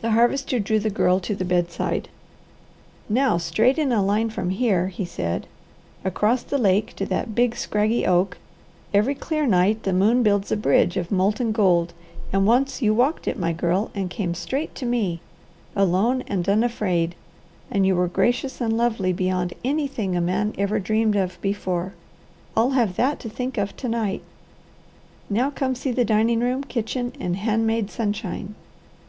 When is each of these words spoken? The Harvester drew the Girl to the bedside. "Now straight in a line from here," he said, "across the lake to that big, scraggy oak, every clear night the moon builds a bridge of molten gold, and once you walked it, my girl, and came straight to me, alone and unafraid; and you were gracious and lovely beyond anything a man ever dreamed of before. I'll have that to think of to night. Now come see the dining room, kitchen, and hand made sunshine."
The 0.00 0.10
Harvester 0.10 0.58
drew 0.58 0.80
the 0.80 0.90
Girl 0.90 1.20
to 1.20 1.32
the 1.32 1.44
bedside. 1.44 2.08
"Now 3.08 3.36
straight 3.38 3.78
in 3.78 3.92
a 3.92 4.02
line 4.02 4.30
from 4.30 4.50
here," 4.50 4.88
he 4.88 5.04
said, 5.04 5.46
"across 6.04 6.42
the 6.42 6.58
lake 6.58 6.96
to 6.96 7.06
that 7.06 7.36
big, 7.36 7.54
scraggy 7.54 8.04
oak, 8.04 8.38
every 8.92 9.14
clear 9.14 9.46
night 9.46 9.84
the 9.84 9.92
moon 9.92 10.24
builds 10.24 10.50
a 10.50 10.56
bridge 10.56 10.96
of 10.96 11.12
molten 11.12 11.52
gold, 11.52 11.92
and 12.32 12.48
once 12.48 12.82
you 12.82 12.92
walked 12.92 13.28
it, 13.28 13.38
my 13.38 13.52
girl, 13.52 13.92
and 13.94 14.10
came 14.10 14.34
straight 14.34 14.74
to 14.74 14.84
me, 14.84 15.20
alone 15.76 16.24
and 16.26 16.48
unafraid; 16.48 17.14
and 17.70 17.86
you 17.86 17.94
were 17.94 18.08
gracious 18.08 18.60
and 18.60 18.76
lovely 18.76 19.12
beyond 19.12 19.54
anything 19.64 20.16
a 20.16 20.20
man 20.20 20.52
ever 20.58 20.80
dreamed 20.80 21.14
of 21.14 21.40
before. 21.40 21.94
I'll 22.56 22.70
have 22.70 22.96
that 22.96 23.20
to 23.20 23.28
think 23.28 23.56
of 23.56 23.76
to 23.76 23.88
night. 23.88 24.22
Now 25.30 25.50
come 25.52 25.76
see 25.76 25.92
the 25.92 26.04
dining 26.04 26.40
room, 26.40 26.64
kitchen, 26.64 27.12
and 27.20 27.36
hand 27.36 27.68
made 27.68 27.88
sunshine." 27.92 28.56